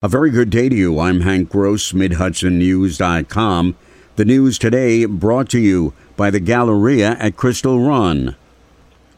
A 0.00 0.08
very 0.08 0.30
good 0.30 0.48
day 0.50 0.68
to 0.68 0.76
you. 0.76 1.00
I'm 1.00 1.22
Hank 1.22 1.50
Gross, 1.50 1.90
MidHudsonNews.com. 1.90 3.76
The 4.14 4.24
news 4.24 4.56
today 4.56 5.04
brought 5.06 5.48
to 5.48 5.58
you 5.58 5.92
by 6.16 6.30
the 6.30 6.38
Galleria 6.38 7.16
at 7.18 7.36
Crystal 7.36 7.80
Run. 7.80 8.36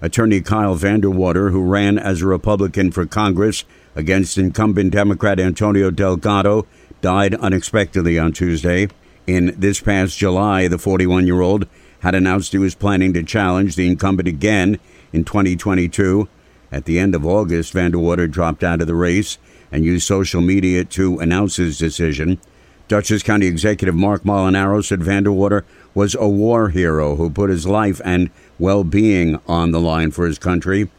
Attorney 0.01 0.41
Kyle 0.41 0.75
Van 0.75 1.01
De 1.01 1.11
Water, 1.11 1.51
who 1.51 1.61
ran 1.63 1.99
as 1.99 2.23
a 2.23 2.27
Republican 2.27 2.93
for 2.93 3.05
Congress 3.05 3.67
against 3.95 4.39
incumbent 4.39 4.93
Democrat 4.93 5.39
Antonio 5.39 5.91
Delgado, 5.91 6.67
died 7.03 7.35
unexpectedly 7.35 8.19
on 8.19 8.33
Tuesday. 8.33 8.89
In 9.27 9.55
this 9.59 9.81
past 9.81 10.17
July, 10.17 10.67
the 10.67 10.79
41 10.79 11.27
year 11.27 11.43
old 11.43 11.67
had 11.99 12.15
announced 12.15 12.53
he 12.53 12.59
was 12.59 12.75
planning 12.75 13.13
to 13.13 13.23
challenge 13.23 13.77
the 13.77 13.87
incumbent 13.87 14.29
again 14.29 14.79
in 15.13 15.25
2022. 15.25 16.27
At 16.73 16.85
the 16.85 16.99
end 16.99 17.15
of 17.15 17.27
August, 17.27 17.73
Van 17.73 17.91
De 17.91 17.99
Water 17.99 18.27
dropped 18.29 18.63
out 18.63 18.81
of 18.81 18.87
the 18.87 18.95
race 18.95 19.39
and 19.73 19.85
used 19.85 20.07
social 20.07 20.41
media 20.41 20.85
to 20.85 21.19
announce 21.19 21.57
his 21.57 21.79
decision. 21.79 22.39
Dutchess 22.89 23.23
County 23.23 23.47
Executive 23.47 23.95
Marc 23.95 24.23
Molinaro 24.25 24.85
said 24.85 25.03
Van 25.03 25.25
De 25.25 25.33
Water 25.33 25.65
was 25.95 26.17
a 26.17 26.29
war 26.29 26.71
hero 26.71 27.17
who 27.17 27.31
put 27.31 27.51
his 27.51 27.67
life 27.67 28.01
and 28.05 28.31
well 28.59 28.85
being 28.85 29.41
on 29.47 29.71
the 29.71 29.81
line 29.81 30.11
for 30.11 30.27
his 30.27 30.39
country. 30.39 30.91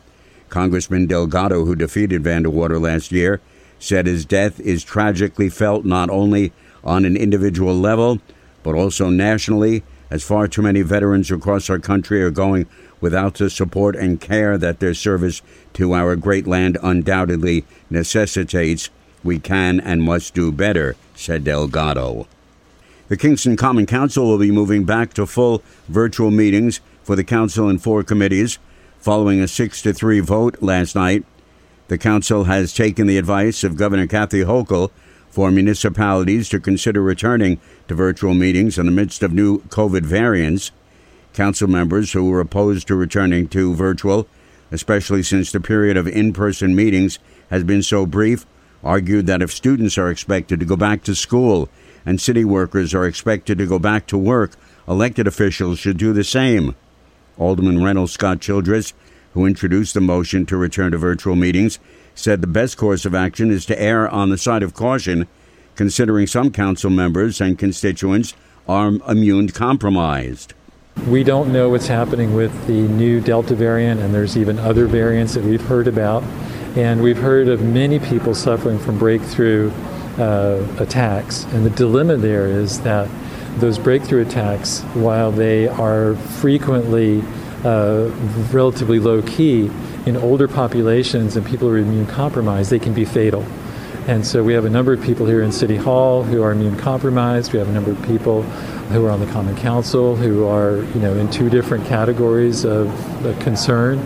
Congressman 0.50 1.06
Delgado, 1.06 1.66
who 1.66 1.76
defeated 1.76 2.24
Van 2.24 2.44
De 2.44 2.50
Water 2.50 2.80
last 2.80 3.12
year, 3.12 3.42
said 3.80 4.06
his 4.06 4.26
death 4.26 4.60
is 4.60 4.84
tragically 4.84 5.50
felt 5.50 5.86
not 5.86 6.10
only 6.10 6.52
on 6.84 7.06
an 7.06 7.18
individual 7.18 7.76
level, 7.76 8.20
but 8.64 8.76
also 8.76 9.10
nationally, 9.10 9.84
as 10.10 10.24
far 10.24 10.48
too 10.48 10.62
many 10.62 10.82
veterans 10.82 11.32
across 11.32 11.70
our 11.70 11.80
country 11.80 12.22
are 12.22 12.32
going 12.32 12.68
without 13.02 13.34
the 13.34 13.50
support 13.50 13.96
and 13.96 14.22
care 14.22 14.58
that 14.58 14.80
their 14.80 14.94
service 14.94 15.42
to 15.74 15.94
our 15.94 16.16
great 16.16 16.48
land 16.48 16.78
undoubtedly 16.82 17.66
necessitates, 17.90 18.90
we 19.24 19.40
can 19.40 19.80
and 19.80 20.04
must 20.04 20.34
do 20.34 20.52
better, 20.52 20.96
said 21.16 21.44
Delgado. 21.44 22.28
The 23.10 23.18
Kingston 23.18 23.58
Common 23.58 23.86
Council 23.86 24.26
will 24.26 24.38
be 24.38 24.52
moving 24.52 24.86
back 24.86 25.14
to 25.16 25.26
full 25.26 25.62
virtual 25.90 26.32
meetings 26.32 26.80
for 27.04 27.18
the 27.18 27.24
council 27.26 27.68
and 27.68 27.82
four 27.82 28.04
committees 28.04 28.58
following 29.00 29.42
a 29.42 29.48
6 29.48 29.82
to 29.82 29.94
3 29.94 30.20
vote 30.22 30.62
last 30.62 30.96
night. 30.96 31.26
The 31.88 31.98
council 31.98 32.46
has 32.46 32.74
taken 32.74 33.08
the 33.08 33.18
advice 33.18 33.66
of 33.66 33.76
Governor 33.76 34.08
Kathy 34.08 34.46
Hochul 34.46 34.92
for 35.30 35.52
municipalities 35.52 36.48
to 36.50 36.60
consider 36.60 37.02
returning 37.02 37.60
to 37.88 37.96
virtual 37.96 38.34
meetings 38.34 38.78
in 38.78 38.86
the 38.86 38.92
midst 38.92 39.24
of 39.24 39.34
new 39.34 39.60
COVID 39.64 40.04
variants. 40.04 40.72
Council 41.34 41.68
members 41.68 42.12
who 42.12 42.30
were 42.30 42.42
opposed 42.42 42.88
to 42.88 42.96
returning 42.96 43.48
to 43.50 43.74
virtual, 43.74 44.28
especially 44.72 45.24
since 45.24 45.52
the 45.52 45.60
period 45.60 45.98
of 45.98 46.08
in 46.08 46.34
person 46.34 46.76
meetings 46.76 47.20
has 47.50 47.64
been 47.64 47.84
so 47.84 48.06
brief, 48.06 48.46
argued 48.84 49.28
that 49.28 49.42
if 49.42 49.52
students 49.52 49.98
are 49.98 50.10
expected 50.10 50.60
to 50.60 50.66
go 50.66 50.76
back 50.76 51.04
to 51.04 51.16
school 51.16 51.70
and 52.06 52.20
city 52.20 52.44
workers 52.44 52.94
are 52.94 53.06
expected 53.06 53.58
to 53.58 53.66
go 53.66 53.80
back 53.80 54.08
to 54.08 54.18
work, 54.18 54.52
elected 54.88 55.28
officials 55.28 55.80
should 55.80 55.98
do 55.98 56.14
the 56.14 56.24
same. 56.24 56.76
Alderman 57.38 57.84
Reynolds 57.84 58.12
Scott 58.12 58.42
Childress, 58.42 58.94
who 59.34 59.46
introduced 59.46 59.94
the 59.94 60.02
motion 60.02 60.46
to 60.48 60.58
return 60.58 60.92
to 60.92 60.98
virtual 60.98 61.36
meetings, 61.36 61.80
said 62.16 62.42
the 62.42 62.48
best 62.48 62.78
course 62.78 63.06
of 63.06 63.16
action 63.16 63.52
is 63.52 63.66
to 63.66 63.82
err 63.82 64.10
on 64.10 64.30
the 64.30 64.38
side 64.38 64.64
of 64.64 64.74
caution, 64.74 65.28
considering 65.76 66.28
some 66.28 66.52
council 66.52 66.90
members 66.90 67.40
and 67.40 67.58
constituents 67.58 68.34
are 68.68 68.94
immune 69.08 69.50
compromised. 69.50 70.54
We 71.08 71.24
don't 71.24 71.52
know 71.52 71.70
what's 71.70 71.88
happening 71.88 72.36
with 72.36 72.68
the 72.68 72.74
new 72.74 73.22
Delta 73.22 73.56
variant, 73.56 74.02
and 74.02 74.14
there's 74.14 74.38
even 74.38 74.60
other 74.60 74.86
variants 74.86 75.34
that 75.34 75.44
we've 75.44 75.62
heard 75.62 75.88
about. 75.88 76.24
And 76.76 77.02
we've 77.02 77.18
heard 77.18 77.48
of 77.48 77.64
many 77.64 77.98
people 77.98 78.36
suffering 78.36 78.78
from 78.78 79.00
breakthrough 79.00 79.72
uh, 80.20 80.66
attacks. 80.78 81.46
And 81.46 81.66
the 81.66 81.72
dilemma 81.72 82.18
there 82.18 82.46
is 82.46 82.82
that 82.82 83.10
those 83.60 83.80
breakthrough 83.80 84.22
attacks, 84.22 84.82
while 84.94 85.32
they 85.32 85.68
are 85.68 86.16
frequently 86.16 87.24
uh, 87.64 88.10
relatively 88.52 89.00
low 89.00 89.22
key, 89.24 89.72
in 90.06 90.18
older 90.18 90.48
populations 90.48 91.36
and 91.36 91.46
people 91.46 91.68
who 91.68 91.76
are 91.76 91.80
immune 91.80 92.08
compromised, 92.08 92.70
they 92.70 92.80
can 92.80 92.94
be 92.94 93.06
fatal. 93.06 93.46
And 94.08 94.26
so 94.26 94.44
we 94.44 94.54
have 94.54 94.66
a 94.66 94.70
number 94.70 94.94
of 94.94 95.02
people 95.04 95.26
here 95.28 95.44
in 95.44 95.52
City 95.52 95.78
Hall 95.78 96.24
who 96.24 96.42
are 96.42 96.52
immune 96.52 96.76
compromised. 96.76 97.54
We 97.54 97.60
have 97.60 97.70
a 97.70 97.72
number 97.72 97.92
of 97.92 98.02
people 98.04 98.42
who 98.92 99.06
are 99.06 99.12
on 99.12 99.20
the 99.20 99.28
Common 99.28 99.56
Council 99.56 100.16
who 100.16 100.46
are, 100.48 100.78
you 100.78 101.00
know, 101.00 101.16
in 101.16 101.30
two 101.30 101.50
different 101.50 101.86
categories 101.86 102.66
of 102.66 102.90
concern. 103.40 104.04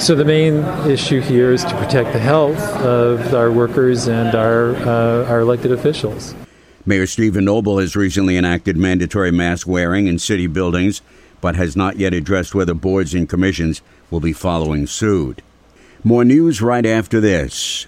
So 0.00 0.14
the 0.14 0.24
main 0.24 0.64
issue 0.88 1.20
here 1.20 1.52
is 1.52 1.64
to 1.64 1.76
protect 1.76 2.12
the 2.12 2.18
health 2.18 2.58
of 2.80 3.34
our 3.34 3.52
workers 3.52 4.08
and 4.08 4.34
our 4.34 4.74
uh, 4.76 5.26
our 5.26 5.40
elected 5.40 5.70
officials. 5.70 6.34
Mayor 6.84 7.06
Stephen 7.06 7.44
Noble 7.44 7.78
has 7.78 7.96
recently 7.96 8.36
enacted 8.36 8.76
mandatory 8.76 9.30
mask 9.30 9.66
wearing 9.66 10.06
in 10.06 10.18
city 10.18 10.46
buildings, 10.46 11.02
but 11.40 11.56
has 11.56 11.76
not 11.76 11.98
yet 11.98 12.14
addressed 12.14 12.54
whether 12.54 12.74
boards 12.74 13.12
and 13.12 13.28
commissions 13.28 13.82
will 14.10 14.20
be 14.20 14.32
following 14.32 14.86
suit. 14.86 15.42
More 16.04 16.24
news 16.24 16.62
right 16.62 16.86
after 16.86 17.20
this. 17.20 17.86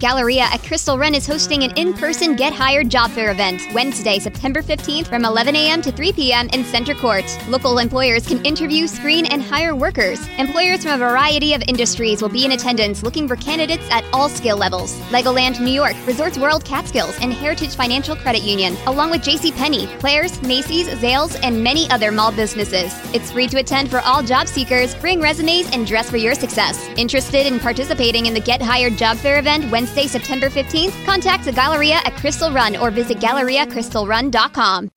Galleria 0.00 0.44
at 0.44 0.62
Crystal 0.62 0.96
Run 0.96 1.14
is 1.14 1.26
hosting 1.26 1.62
an 1.62 1.72
in 1.76 1.92
person 1.92 2.34
Get 2.34 2.54
Hired 2.54 2.88
job 2.88 3.10
fair 3.10 3.30
event 3.30 3.60
Wednesday, 3.74 4.18
September 4.18 4.62
15th 4.62 5.06
from 5.06 5.26
11 5.26 5.54
a.m. 5.54 5.82
to 5.82 5.92
3 5.92 6.12
p.m. 6.14 6.48
in 6.54 6.64
Center 6.64 6.94
Court. 6.94 7.24
Local 7.48 7.78
employers 7.78 8.26
can 8.26 8.42
interview, 8.46 8.86
screen, 8.86 9.26
and 9.26 9.42
hire 9.42 9.74
workers. 9.76 10.26
Employers 10.38 10.84
from 10.84 10.92
a 10.92 10.98
variety 10.98 11.52
of 11.52 11.62
industries 11.68 12.22
will 12.22 12.30
be 12.30 12.46
in 12.46 12.52
attendance 12.52 13.02
looking 13.02 13.28
for 13.28 13.36
candidates 13.36 13.86
at 13.90 14.02
all 14.14 14.30
skill 14.30 14.56
levels. 14.56 14.98
Legoland 15.10 15.60
New 15.60 15.70
York, 15.70 15.94
Resorts 16.06 16.38
World 16.38 16.64
Catskills, 16.64 17.18
and 17.20 17.30
Heritage 17.30 17.76
Financial 17.76 18.16
Credit 18.16 18.42
Union, 18.42 18.78
along 18.86 19.10
with 19.10 19.22
J.C. 19.22 19.52
Penney, 19.52 19.86
Claire's, 19.98 20.40
Macy's, 20.40 20.88
Zales, 20.88 21.38
and 21.42 21.62
many 21.62 21.90
other 21.90 22.10
mall 22.10 22.32
businesses. 22.32 22.98
It's 23.14 23.32
free 23.32 23.48
to 23.48 23.58
attend 23.58 23.90
for 23.90 24.00
all 24.00 24.22
job 24.22 24.48
seekers. 24.48 24.94
Bring 24.94 25.20
resumes 25.20 25.70
and 25.74 25.86
dress 25.86 26.08
for 26.08 26.16
your 26.16 26.34
success. 26.34 26.88
Interested 26.96 27.46
in 27.46 27.60
participating 27.60 28.24
in 28.24 28.32
the 28.32 28.40
Get 28.40 28.62
Hired 28.62 28.96
job 28.96 29.18
fair 29.18 29.38
event 29.38 29.70
Wednesday? 29.70 29.89
Wednesday, 29.90 30.06
September 30.20 30.48
15th, 30.48 31.04
contact 31.04 31.44
the 31.44 31.50
Galleria 31.50 32.00
at 32.04 32.16
Crystal 32.16 32.52
Run 32.52 32.76
or 32.76 32.92
visit 32.92 33.18
GalleriaCrystalRun.com. 33.18 34.92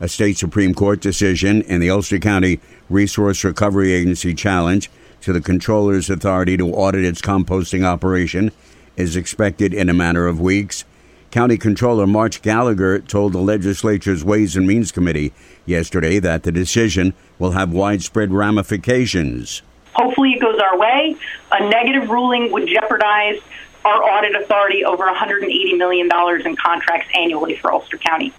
A 0.00 0.08
state 0.08 0.38
Supreme 0.38 0.72
Court 0.72 1.02
decision 1.02 1.60
in 1.60 1.78
the 1.78 1.90
Ulster 1.90 2.18
County 2.18 2.58
Resource 2.88 3.44
Recovery 3.44 3.92
Agency 3.92 4.32
challenge 4.32 4.90
to 5.20 5.34
the 5.34 5.42
Controller's 5.42 6.08
authority 6.08 6.56
to 6.56 6.72
audit 6.72 7.04
its 7.04 7.20
composting 7.20 7.84
operation 7.84 8.50
is 8.96 9.14
expected 9.14 9.74
in 9.74 9.90
a 9.90 9.94
matter 9.94 10.26
of 10.26 10.40
weeks. 10.40 10.86
County 11.30 11.58
Controller 11.58 12.06
March 12.06 12.40
Gallagher 12.40 13.00
told 13.00 13.34
the 13.34 13.40
legislature's 13.40 14.24
Ways 14.24 14.56
and 14.56 14.66
Means 14.66 14.90
Committee 14.90 15.34
yesterday 15.66 16.18
that 16.20 16.44
the 16.44 16.52
decision 16.52 17.12
will 17.38 17.50
have 17.50 17.74
widespread 17.74 18.32
ramifications. 18.32 19.60
Hopefully, 19.92 20.32
it 20.32 20.40
goes 20.40 20.58
our 20.58 20.78
way. 20.78 21.14
A 21.52 21.68
negative 21.68 22.08
ruling 22.08 22.50
would 22.52 22.66
jeopardize 22.66 23.38
our 23.84 24.02
audit 24.02 24.34
authority 24.34 24.84
over 24.84 25.04
$180 25.04 25.76
million 25.76 26.08
in 26.46 26.56
contracts 26.56 27.08
annually 27.14 27.56
for 27.56 27.72
Ulster 27.72 27.98
County. 27.98 28.32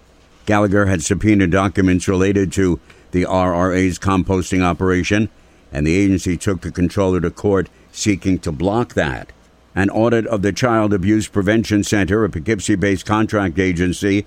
Gallagher 0.44 0.86
had 0.86 1.02
subpoenaed 1.02 1.50
documents 1.50 2.08
related 2.08 2.52
to 2.52 2.80
the 3.10 3.24
RRA's 3.24 3.98
composting 3.98 4.62
operation, 4.62 5.28
and 5.72 5.86
the 5.86 5.96
agency 5.96 6.36
took 6.36 6.60
the 6.60 6.70
controller 6.70 7.20
to 7.20 7.30
court 7.30 7.68
seeking 7.92 8.38
to 8.40 8.52
block 8.52 8.94
that. 8.94 9.32
An 9.74 9.90
audit 9.90 10.26
of 10.26 10.42
the 10.42 10.52
Child 10.52 10.92
Abuse 10.92 11.28
Prevention 11.28 11.84
Center, 11.84 12.24
a 12.24 12.30
Poughkeepsie 12.30 12.76
based 12.76 13.04
contract 13.04 13.58
agency 13.58 14.26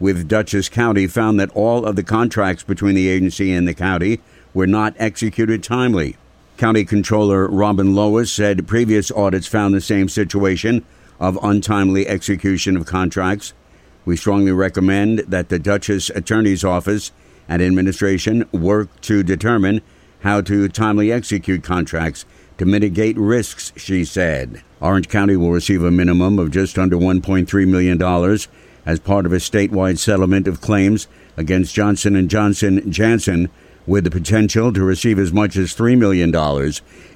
with 0.00 0.28
Dutchess 0.28 0.68
County, 0.68 1.06
found 1.06 1.38
that 1.38 1.50
all 1.50 1.84
of 1.84 1.96
the 1.96 2.02
contracts 2.02 2.62
between 2.62 2.94
the 2.94 3.08
agency 3.08 3.52
and 3.52 3.66
the 3.66 3.74
county 3.74 4.20
were 4.54 4.66
not 4.66 4.94
executed 4.98 5.62
timely. 5.62 6.16
County 6.58 6.84
Controller 6.84 7.46
Robin 7.46 7.94
Lois 7.94 8.32
said 8.32 8.66
previous 8.66 9.12
audits 9.12 9.46
found 9.46 9.72
the 9.72 9.80
same 9.80 10.08
situation 10.08 10.84
of 11.20 11.38
untimely 11.40 12.08
execution 12.08 12.76
of 12.76 12.84
contracts. 12.84 13.54
We 14.04 14.16
strongly 14.16 14.50
recommend 14.50 15.20
that 15.20 15.50
the 15.50 15.60
Dutchess 15.60 16.10
Attorney's 16.10 16.64
Office 16.64 17.12
and 17.48 17.62
administration 17.62 18.44
work 18.50 19.00
to 19.02 19.22
determine 19.22 19.82
how 20.20 20.40
to 20.42 20.68
timely 20.68 21.12
execute 21.12 21.62
contracts 21.62 22.24
to 22.58 22.66
mitigate 22.66 23.16
risks, 23.16 23.72
she 23.76 24.04
said. 24.04 24.64
Orange 24.80 25.08
County 25.08 25.36
will 25.36 25.52
receive 25.52 25.84
a 25.84 25.92
minimum 25.92 26.40
of 26.40 26.50
just 26.50 26.76
under 26.76 26.96
$1.3 26.96 27.68
million 27.68 28.38
as 28.84 28.98
part 28.98 29.26
of 29.26 29.32
a 29.32 29.36
statewide 29.36 29.98
settlement 29.98 30.48
of 30.48 30.60
claims 30.60 31.06
against 31.36 31.72
Johnson 31.72 32.28
& 32.28 32.30
Johnson 32.30 32.90
Janssen 32.90 33.48
with 33.88 34.04
the 34.04 34.10
potential 34.10 34.70
to 34.72 34.84
receive 34.84 35.18
as 35.18 35.32
much 35.32 35.56
as 35.56 35.74
$3 35.74 35.96
million 35.96 36.32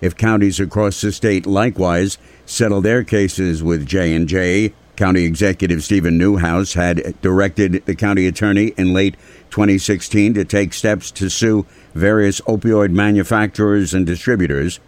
if 0.00 0.16
counties 0.16 0.58
across 0.58 1.00
the 1.02 1.12
state 1.12 1.46
likewise 1.46 2.16
settle 2.46 2.80
their 2.80 3.04
cases 3.04 3.62
with 3.62 3.86
J&J. 3.86 4.72
County 4.96 5.24
Executive 5.24 5.84
Steven 5.84 6.18
Neuhaus 6.18 6.74
had 6.74 7.20
directed 7.20 7.84
the 7.86 7.94
county 7.94 8.26
attorney 8.26 8.68
in 8.78 8.94
late 8.94 9.16
2016 9.50 10.34
to 10.34 10.44
take 10.44 10.72
steps 10.72 11.10
to 11.10 11.28
sue 11.28 11.66
various 11.94 12.40
opioid 12.42 12.90
manufacturers 12.90 13.92
and 13.92 14.06
distributors. 14.06 14.80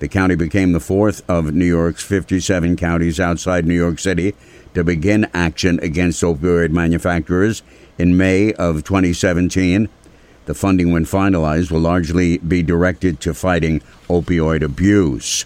The 0.00 0.08
county 0.08 0.34
became 0.34 0.72
the 0.72 0.80
fourth 0.80 1.22
of 1.30 1.54
New 1.54 1.64
York's 1.64 2.02
57 2.02 2.76
counties 2.76 3.20
outside 3.20 3.64
New 3.64 3.74
York 3.74 4.00
City 4.00 4.34
to 4.74 4.82
begin 4.82 5.28
action 5.32 5.78
against 5.80 6.22
opioid 6.22 6.70
manufacturers 6.70 7.62
in 7.98 8.16
May 8.16 8.52
of 8.54 8.82
2017. 8.82 9.88
The 10.44 10.54
funding, 10.54 10.92
when 10.92 11.04
finalized, 11.04 11.70
will 11.70 11.80
largely 11.80 12.38
be 12.38 12.62
directed 12.62 13.20
to 13.20 13.34
fighting 13.34 13.80
opioid 14.08 14.62
abuse. 14.62 15.44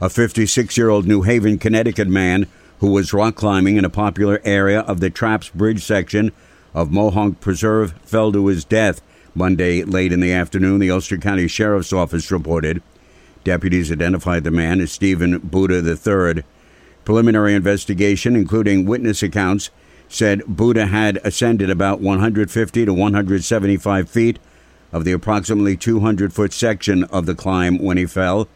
A 0.00 0.08
56 0.08 0.76
year 0.76 0.88
old 0.88 1.06
New 1.06 1.22
Haven, 1.22 1.58
Connecticut 1.58 2.08
man 2.08 2.46
who 2.80 2.90
was 2.90 3.14
rock 3.14 3.34
climbing 3.36 3.76
in 3.76 3.84
a 3.84 3.90
popular 3.90 4.40
area 4.44 4.80
of 4.80 5.00
the 5.00 5.10
Trapps 5.10 5.48
Bridge 5.54 5.82
section 5.82 6.32
of 6.74 6.90
Mohonk 6.90 7.40
Preserve 7.40 7.94
fell 8.02 8.32
to 8.32 8.48
his 8.48 8.64
death 8.64 9.00
Monday 9.34 9.82
late 9.82 10.12
in 10.12 10.20
the 10.20 10.32
afternoon, 10.32 10.80
the 10.80 10.90
Ulster 10.90 11.16
County 11.16 11.48
Sheriff's 11.48 11.92
Office 11.92 12.30
reported. 12.30 12.82
Deputies 13.42 13.90
identified 13.90 14.44
the 14.44 14.50
man 14.50 14.80
as 14.80 14.92
Stephen 14.92 15.38
Buddha 15.38 15.82
III. 15.82 16.44
Preliminary 17.04 17.54
investigation, 17.54 18.36
including 18.36 18.86
witness 18.86 19.22
accounts, 19.22 19.70
said 20.14 20.44
Buddha 20.46 20.86
had 20.86 21.18
ascended 21.24 21.68
about 21.68 22.00
150 22.00 22.84
to 22.84 22.94
175 22.94 24.08
feet 24.08 24.38
of 24.92 25.04
the 25.04 25.10
approximately 25.10 25.76
200 25.76 26.32
foot 26.32 26.52
section 26.52 27.02
of 27.04 27.26
the 27.26 27.34
climb 27.34 27.78
when 27.78 27.96
he 27.96 28.06
fell. 28.06 28.46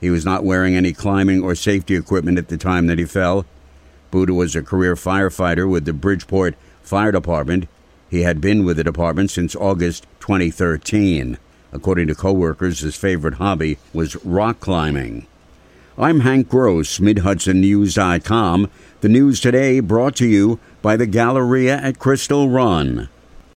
He 0.00 0.08
was 0.08 0.24
not 0.24 0.42
wearing 0.42 0.74
any 0.74 0.94
climbing 0.94 1.42
or 1.42 1.54
safety 1.54 1.96
equipment 1.96 2.38
at 2.38 2.48
the 2.48 2.56
time 2.56 2.86
that 2.86 2.98
he 2.98 3.04
fell. 3.04 3.44
Buddha 4.10 4.32
was 4.32 4.56
a 4.56 4.62
career 4.62 4.94
firefighter 4.94 5.68
with 5.68 5.84
the 5.84 5.92
Bridgeport 5.92 6.54
Fire 6.82 7.12
Department. 7.12 7.68
He 8.08 8.22
had 8.22 8.40
been 8.40 8.64
with 8.64 8.78
the 8.78 8.84
department 8.84 9.30
since 9.30 9.54
August 9.54 10.06
2013. 10.20 11.36
According 11.72 12.06
to 12.06 12.14
coworkers, 12.14 12.80
his 12.80 12.96
favorite 12.96 13.34
hobby 13.34 13.76
was 13.92 14.24
rock 14.24 14.60
climbing. 14.60 15.26
I'm 15.98 16.20
Hank 16.20 16.50
Gross, 16.50 16.98
MidHudsonNews.com. 16.98 18.70
The 19.00 19.08
news 19.08 19.40
today 19.40 19.80
brought 19.80 20.14
to 20.16 20.26
you 20.26 20.58
by 20.86 20.96
the 20.96 21.04
Galleria 21.04 21.76
at 21.78 21.98
Crystal 21.98 22.48
Run. 22.48 23.08